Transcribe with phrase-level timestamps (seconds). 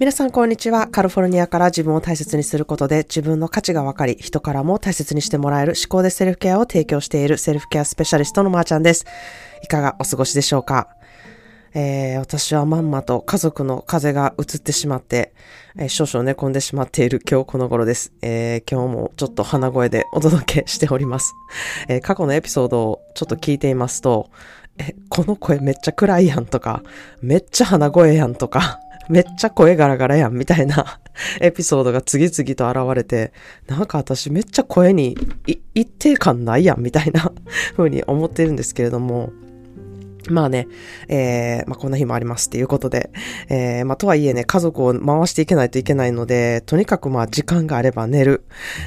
[0.00, 0.86] 皆さんこんにちは。
[0.86, 9.04] カリフォルニアから自分を大切にすることで自分の価値が分かり、人からも大切にしてもらえる思考でセルフケアを提供しているセルフケアスペシャリストのまーちゃんです。
[9.64, 10.88] いかがお過ごしでしょうか？
[11.74, 15.34] えー、私はまんまと家族の風邪が移ってしまって、
[15.76, 18.12] えー、少々寝込んでしまっている今日この頃です。
[18.22, 21.34] えー、今日もちょっと鼻声でお届けしております。
[21.88, 24.30] えー、過去のエピソードをちょっと聞いていますと、
[24.78, 26.84] え、この声めっちゃ暗いやんとか、
[27.20, 31.00] めっちゃ鼻声やんとか、めっちゃ声ガラガラやんみたいな
[31.40, 33.32] エピソードが次々と現れて、
[33.66, 35.16] なんか私めっちゃ声に
[35.74, 37.32] 一定感ないやんみたいな
[37.76, 39.32] 風に思ってるんですけれども、
[40.30, 40.68] まあね、
[41.08, 43.10] えー、まあこんな日もありますっていうことで、
[43.48, 48.44] えー、まあとはいえね、家族を回していけないといけないので、とにかくまあ時間があれば寝る。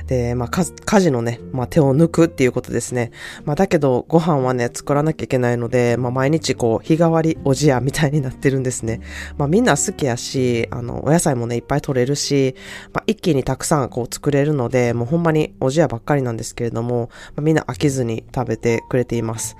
[0.08, 3.12] で、まあ家事のね、まあ手を抜くっていうことですね。
[3.46, 9.02] まあだけどご飯はね、作らなきゃいけないので、まあ毎日こう日替わりおじやみたいになってるんですね。
[9.38, 12.56] まあみんな好きやし、あの、お野菜もね、いっぱい取れるし、
[12.94, 19.56] まあ一気にたくさんこう作れるので、もうほんまにおじやばっかりなんですけれども、まあ、みんな飽きずに食べてくれています。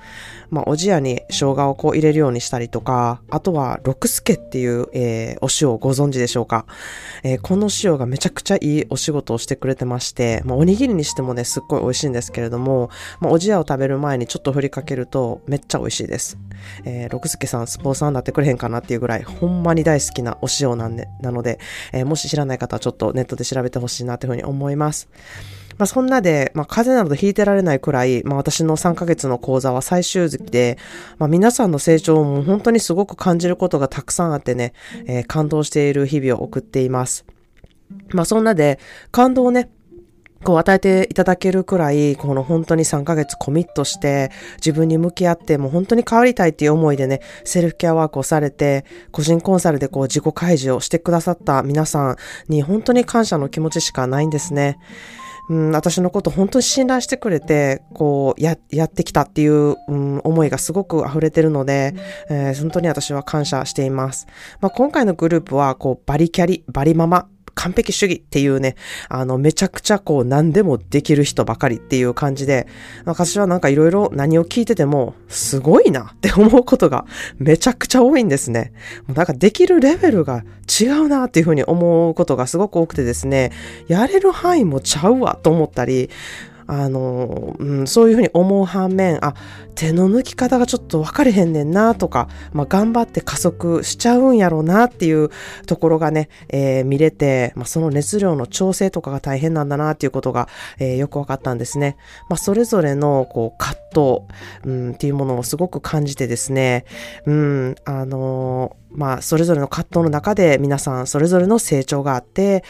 [0.50, 6.66] まあおじやに生姜をこう入れるようにしたりとか、あとは、六助っていう、えー、お塩をご存知でしょうか、
[7.22, 16.38] えー、この塩がめちゃくちゃいいお仕事をしてくれてまして、まあ、おにぎりにしてもね、すっごい美味しいんですけれども、まあ、おじやを食べる前にちょっと振りかけると、めっちゃ美味しいです。
[16.84, 21.58] えー、六助さん、スポンサーになってくれへんかなっていうぐらい、ほんまに大好きなお塩なんで、なので、
[21.92, 25.08] えー、もし知らない方はちょっとネットで調べてほしいなというふうに思います。
[25.82, 30.78] まあ、そんなで、まあ、風邪など引いてられないくらい、まあ、私の3ヶ月の講座は最終月で、
[31.18, 34.74] まあ、皆さんの成長も本当にすごく感じることがたくさんあってね、
[35.06, 37.24] えー、感動している日々を送っています。
[38.10, 38.78] まあ、そんなで、
[39.10, 39.70] 感動をね、
[40.44, 52.16] こう与えていただけるくらい、この本当に3ヶ月コミットして、自分に向き合って、もう本当に変わりたいっていう思いでね、セルフケアワークをされて、個人コンサルでこう自己開示をしてくださった皆さん
[52.46, 54.78] に本当に感謝の気持ちしかないんですね。
[55.48, 61.94] うん、私のこと本当に信頼してくれて、こう、や、やってきたっていう、うん、思いがすごく溢れてるので、
[62.30, 64.26] えー、本当に私は感謝しています。
[64.60, 68.76] まあ、今回のグループは、こう、バリキャリ、バリママ完璧主義っていうね、
[69.08, 72.66] あの、めちゃくちゃこう何でもできる人ばかりっていう感じで、
[73.04, 77.06] 私はなんかいろいろ何を聞いてても、すごいなって思うことが
[77.38, 78.72] めちゃくちゃ多いんですね。
[79.06, 80.44] もうなんかできるレベルが
[80.80, 83.52] 違うなっていうふうに思うことがすごく多くてですね、
[83.88, 86.10] やれる範囲もちゃうわと思ったり、
[86.66, 89.34] あの、うん、そういうふうに思う反面、あ、
[89.74, 95.30] 手の抜き方がちょっと分かれへんねんなとか、まあ、頑張って加速しちゃうんやろうなっていう
[95.66, 101.96] ところがね、えー、見れて、まあ、その熱量の調整とかが大変なんだなっていうことが、えー、よく分かったんですね。
[102.28, 104.20] まあ、それぞれの、こう、葛藤、
[104.64, 106.84] うん、っていうものをすごく感じてですね、
[107.26, 112.64] うん、あのまあ、それぞれの葛藤の中で皆さんそれぞれの成長があって、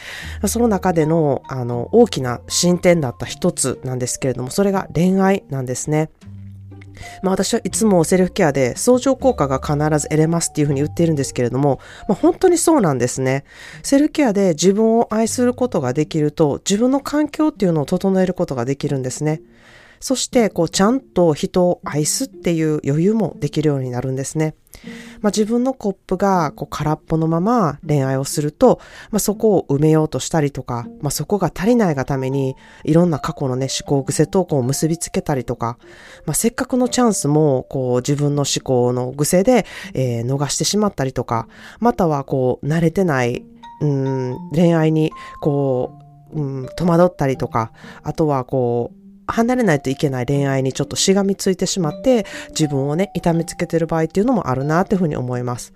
[0.47, 6.09] その中での、あの、大きな進展だった一つなんですけれども、それが恋愛なんですね。
[7.21, 13.43] まあ私はいつもセルフケアで相乗効果が必ず得れますっていうふうに言っているんですけれども、まあ本当にそうなんですね。
[13.81, 19.41] セルフケアで自分を愛することができると、自分の環境っていうのを整えることができるんですね。
[19.99, 24.53] そして、こう、ちゃんと人を愛すっていう余裕もできるようになるんですね。
[25.23, 28.79] まあ、自分のコップがこう空っぽのまま恋愛をすると、
[29.09, 35.77] まあ、そこを埋めようとしたりとか、まあ、そこが足りないがために、いろんな過去のね、思考癖とこう結びつけたりとか、
[36.25, 41.47] まあ、せっかくのチャンスも、こう自分の思考の癖で、えー、逃してしまったりとか、
[41.79, 43.45] またはこう慣れてない、
[43.79, 45.11] うん、恋愛に、
[45.41, 45.97] こ
[46.33, 47.71] う、うん、戸惑ったりとか、
[48.03, 55.73] あとはこう、離れないといけない恋愛にちょっとしがみついてしまって、自分をね、痛めつけてる場合っていうのもあるなっていうふうに思います。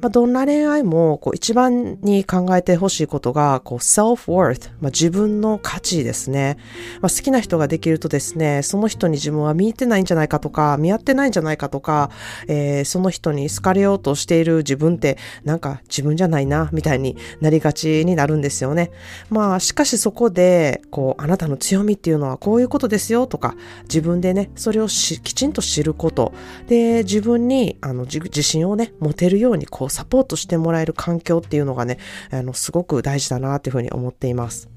[0.00, 6.56] まあ、どんな恋愛も、こう、一番に考えてほしいことが、こう、self-worth、まあ、自分の価値ですね。
[7.00, 12.10] まあ、好きな人ができるとですね、その人に自分は見入ってないんじゃないかとか、見合ってないんじゃないかとか、
[12.48, 18.90] えー、その人に好かれようとしている自分って、なんか自分じゃないな、みたいになりがちになるんですよね。
[19.28, 23.54] まあ、しかしそこで、こう、あなたの強みっていうのはこういうことですよとか、
[23.84, 26.32] 自分でね、それをきちんと知ること。
[26.66, 31.98] で、自分に、あの、自信をね、持てるように、こう、サポートしてもらえる環境っていうのがね、
[32.30, 34.68] あの、すごく大事だなっていうふうに思っています。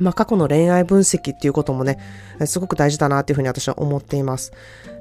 [0.00, 1.98] まあ、過去の恋愛分析っていうこともね、
[2.46, 4.52] すごく大事だなっていうふうに私は思っています。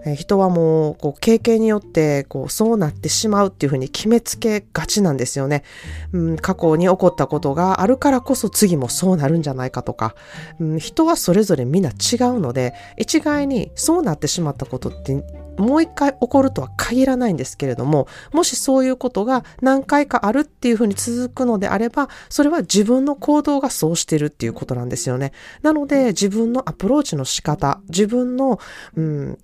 [0.05, 5.63] え人はもう、こう、経験によって、こう、そうなってしまうっていうふうに決めつけがちなんですよね。
[6.11, 10.15] うん、過去に起こったことがあるからこそ次もそうなるんじゃないかとか、
[10.59, 15.23] うん、人はそれぞれみんな違うので、一概にそうなってしまったことって
[15.57, 25.31] もう一回起こるとは限らないんですけれども、もしそういうことが何回かあるっていうふうに続くのであれば、それは自分の行動がそうしてるっていうことなんですよね。
[25.61, 28.59] なので、自分のアプローチの仕方、自分の、
[28.95, 29.37] うん、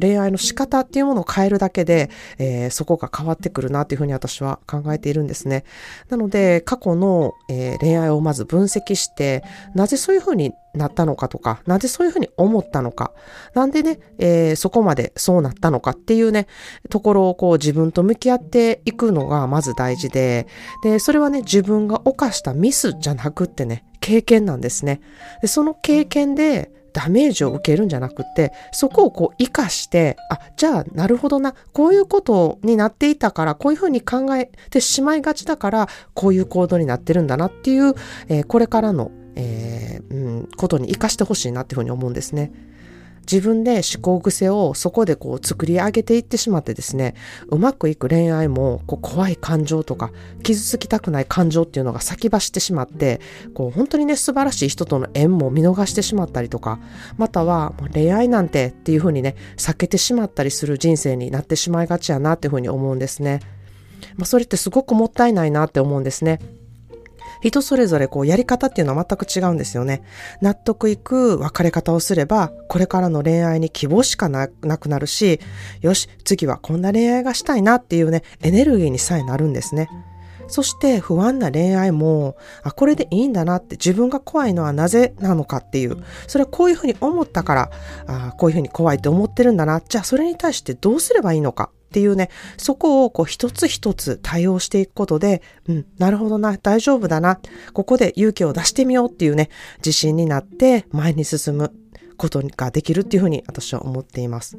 [0.00, 5.64] 恋愛の仕方っていうものを変えるだけで、えー、そこが変わってくるなっていうふうに私は考えているんですね。
[6.08, 13.12] なので、過去の、えー、恋愛をまず分析して、なぜそういうふうになったのかとか、なぜそういうふうに思ったのか、
[13.54, 16.46] なんでね、えー、そこまでそうなったのかっていうね、
[16.88, 20.46] ところをこう自分と向き合っていくのがまず大事で、
[20.82, 25.00] で、それはね、自分が犯したミスじゃなくってね、経験なんですね。
[25.42, 37.94] で、その経験で、ダメージを受けるんじゃなくて、そこをこう活かして、あ、じゃあなるほどな、こういうことになっていたから、こういうふうに考えてしまいがちだから、こういう行動になってるんだなっていう、
[38.28, 42.52] えー、これからの、えー、うん、ことに活かしてほしいなっていうふうに思うんですね。
[43.30, 47.14] 自分で思考癖をそこでこう作り上げていってしまってですね、
[47.48, 50.12] うまくいく恋愛もこう怖い感情とか
[50.42, 53.20] 傷つきたくない感情っていうのが先走ってしまって、
[53.52, 56.80] こう本当にね素晴らしい人との縁も見逃してしまったりとか、
[57.18, 63.40] またはもう恋愛なんてっていうふうにね、避けてしまったりする人生になってしまいがちやなっていうふうに思うんですね。
[64.16, 66.40] まあ、それってすごくもったいないなって思うんですね。
[67.40, 70.02] 人それぞれこうやり方っていうのは全く違うんですよね。
[70.40, 75.40] 納得いく別れ方をすれば、これからの恋愛に希望しかなくなるし、
[75.80, 79.88] よし、次はこんな恋愛がしたいなっていうね、エネルギーにさえなるんですね。
[80.48, 87.70] そして不安な恋愛も、あ、これでいいんだなって自分が怖いのはなぜなのかっていう、それはこういうふうに思ったから、
[88.06, 89.82] あこういうふうに怖いって思ってるんだな。
[89.86, 91.70] じゃあそれに対してどうすればいいのか。
[91.88, 97.40] っていうね、そこをこう一つ一つ対応していくことで、うん、なるほどな、大丈夫だな、
[97.72, 99.48] ここで勇気を出してみようっていうね、
[99.78, 101.72] 自信になって前に進む
[102.18, 104.58] ことができるっていうふうに私は思っています。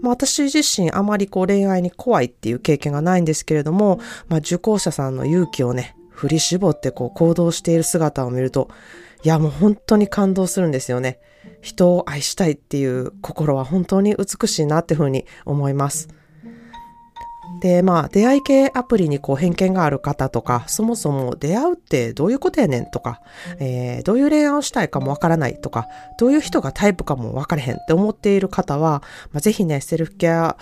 [0.00, 8.70] まあ、私自身あまりこう恋愛に怖いっていう経験がないんですけれども、まあ、受講者さんの勇気をね、振り絞ってこう行動している姿を見ると、
[9.22, 11.18] いやもう本当に感動するんですよね。
[11.60, 16.08] 人を愛したいっていう心は本当に美しいなっていうふうに思います。
[17.60, 23.20] で、まあ、出会い系アプリにこう偏見がある方とか、そもそも出会うってどういうことやねんとか、
[23.58, 25.86] えー、どういう恋愛をしたいかもわからないとか、
[26.18, 29.02] どういう人がタイプかもわかれへんって思っている方は、
[29.32, 30.56] まあ、ぜひね、セルフケア、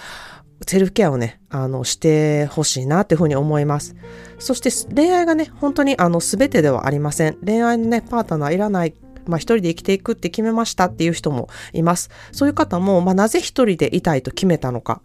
[0.66, 3.94] セルフケアをね、あの、してほしいなっていうふうに思います。
[4.38, 7.38] そして恋愛がね、本当にあの、すべてではありません。
[7.44, 8.94] 恋愛のね、パートナーいらない
[9.28, 12.10] まあ一人で生きていくって決めましたっていう人もいます。
[12.32, 15.00] そういう方も、まあなぜ一人でいたいと決めたのか。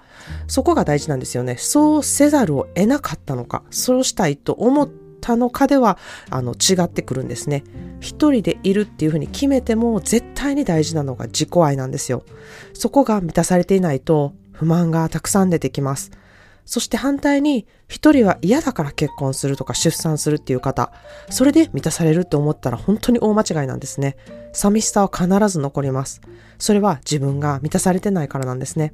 [0.48, 1.58] そこが大事なんですよね。
[1.58, 3.64] そうせざるを得なかったのか。
[3.70, 4.90] そうしたいと思っ
[5.22, 5.98] たのかでは、
[6.30, 7.64] あの、違ってくるんですね。
[8.00, 12.24] 一人でいるっていうふうに決めても、絶対に大事なのが自己愛なんですよ。
[12.74, 16.12] そこが満たされていないと、不満がたくさん出てきます。
[16.66, 20.92] そして反対に、一人は嫌だから結婚するとか出産するっていう方、
[21.30, 24.18] それで満たされるって思ったら本当に大間違いなんですね。
[24.54, 26.22] 寂しさは必ず残ります。
[26.58, 28.94] それは自分が満たされてないからなんですね。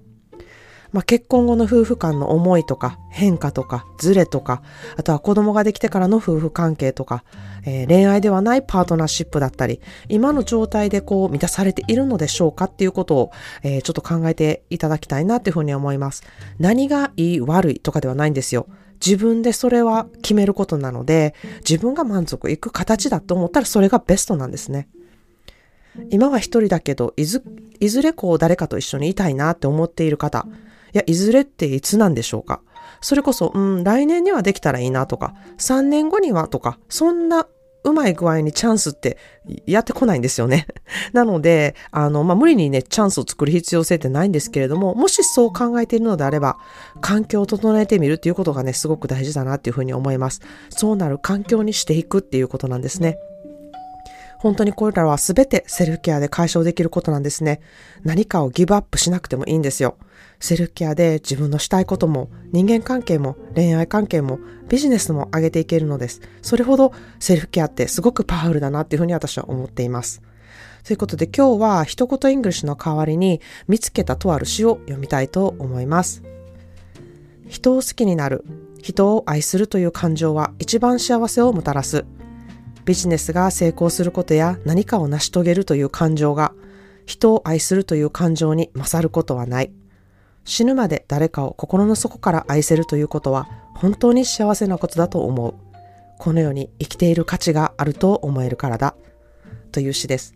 [0.91, 4.61] まあ、結婚後の夫婦間の思いとか変化とかズレとか、
[4.97, 7.23] あとは子供ができてからの夫婦関係とか、
[7.65, 13.31] えー、恋愛ではないパートナーシップだったり、今の状態でこう満たされているのでしょうかっていうことを、
[13.63, 16.23] えー、ちょっと考えていただきたいなっていうふうに思います。
[16.59, 18.67] 何がいい悪いとかではないんですよ。
[19.05, 24.89] 自分でそれは決めることなので、自分が満足いく形だと思ったらそれがベストなんですね。
[26.09, 27.43] 今は一人だけど、いず、
[27.79, 30.45] いずれこう誰かと一緒にいたいなって思っている方、
[30.93, 32.61] いや、いずれっていつなんでしょうか？
[33.01, 37.47] それこそ、うん、来年にはできたらいいなとか、3年後にはとか、そんな
[37.83, 39.17] うまい具合にチャンスって
[39.65, 40.67] やってこないんですよね。
[41.13, 46.57] なので、あの、まあ、無理にね、チャンスを作る必要性ってないんですけれども、もしそう考えているのであれば、
[46.99, 50.41] 環境を整えてみるっていうことがね、すごく大事だなっていうふうに思います。
[50.69, 53.17] そうなる環境にしていくっていうことなんですね。
[54.39, 57.59] 本当にこれらは全てセルフケアで解消できることなんですね。
[58.03, 59.97] 何かをギブアップしなくてもいいんですよ。
[60.39, 66.21] セルフケアで自分のしたいことも人間関係も恋愛関係もビジネスも上げていけるのです。
[66.41, 70.21] それほどセルフケアってすごくパワフルだなっていうふうに私は思っています。
[70.85, 76.23] ということで今日は一言 English の代わりに見つけたとある詩を読みたいと思います。
[77.49, 78.45] 人を好きになる、
[78.81, 82.05] 人を愛するという感情は一番幸せをもたらす。
[82.89, 86.53] ビジネスが成功することや何かを成し遂げるという感情が
[87.05, 89.71] 人を愛するという感情に勝ることはない。
[90.43, 95.53] 死ぬまで誰かを心の底から愛せるということは本当に幸せなことだと思う。
[96.17, 98.95] この世に生きている価値があると思えるからだ。
[99.71, 100.33] という詩です。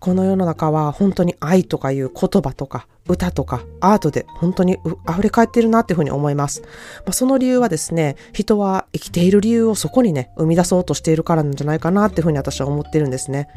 [0.00, 4.78] この世の中は本当に愛とかいう言葉とか歌とかアートで本当に
[5.08, 6.62] 溢れ返っているなっていうふうに思います。
[6.62, 13.48] まあ、その理由はですね、人は生きている理由をそこにね、生み出そうとしているからなんじゃないかなっていうふうに私は思ってるんですね。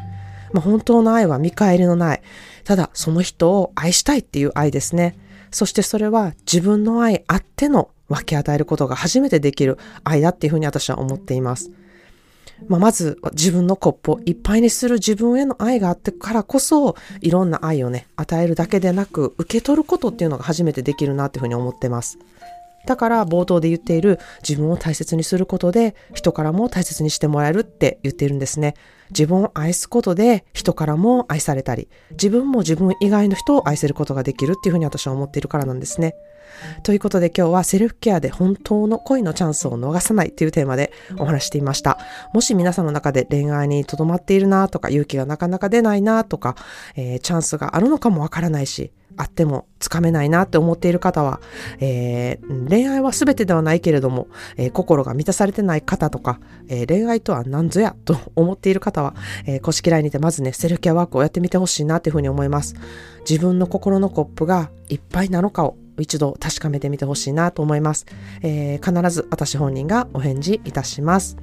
[0.51, 2.21] まあ、本当の愛は見返りのない。
[2.65, 5.15] ただ、その人を愛したいっていう愛ですね。
[5.51, 11.71] そしてそれは自分の愛あっての分け与えることが初めてできる愛だっていうふうに私は思っています。
[12.67, 22.17] まあ、まず自分のコップをいっぱいにする自分への愛があってからこそいろんな愛をね与えるだけでなく受け取ることっていうのが初めてできるなっていうふうに思ってます。
[22.85, 28.75] だから冒頭で言っている自分を大切にすることで人からも大切にしてもらえるって言っているんですね。
[29.17, 36.15] 自分を愛すことで人からも愛されたり、自分も自分以外の人を愛せることができるっていうふうに私は思っているからなんですね。
[36.83, 41.97] ということで今日はセルフケアで本当の恋のチャンスを逃さないというテーマでお話していました。
[42.33, 46.55] もし皆さんの中で恋愛に留まっているなとか勇気がなかなか出ないなとか、
[46.95, 51.39] えー、チャンスがあるのかもわからないし、あってもつかめないなって思っている方は、
[51.79, 54.27] えー、恋愛は全てではないけれども、
[54.57, 62.75] えー、心が満たされてない方とか、え、恋愛とは何ぞやと思っている方は、はえ公式 LINE にてまずね、セルフケアワークをやってみてほしいなっていうふうに思います。
[63.29, 68.05] 自分の心のコップがいっぱいなのかを一度確かめてみてほしいなと思います、
[68.41, 71.37] えー、必ず私本人がお返事いたします。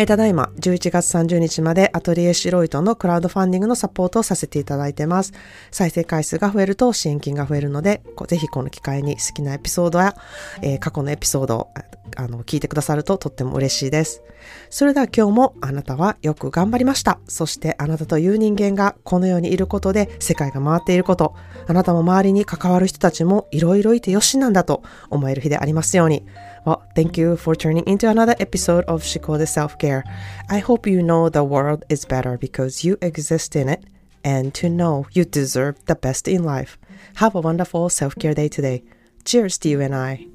[0.00, 5.32] えー、ただいま11月30日までアトリエシロイトのクラウドファンディングのサポートをさせていただいてます。
[5.72, 10.14] 再生回数が増えると支援金が増えるので、ぜひこの機会に好きなエピソードや、
[10.62, 11.68] えー、過去のエピソードを
[12.16, 14.22] あの聞いてくださるととっても嬉しいです。
[14.70, 17.18] それでは今日もあなたはよく頑張りました。
[17.26, 21.34] そしてあなたという人間がこの世にいることで世界が回っていること、
[21.66, 26.24] あなたも周りに関わる人たちもいろいろいてよしなんだと思える日でありますように。
[26.68, 30.04] Well, thank you for turning into another episode of Shikode Self-Care.
[30.50, 33.84] I hope you know the world is better because you exist in it
[34.22, 36.76] and to know you deserve the best in life.
[37.14, 38.84] Have a wonderful self-care day today.
[39.24, 40.26] Cheers to you and I.